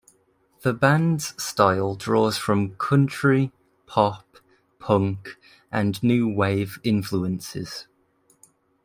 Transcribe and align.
The 0.63 0.73
band's 0.73 1.35
style 1.39 1.93
draws 1.93 2.35
from 2.35 2.73
country, 2.77 3.51
pop, 3.85 4.37
punk 4.79 5.37
and 5.71 6.01
new 6.01 6.27
wave 6.27 6.79
influences. 6.83 7.85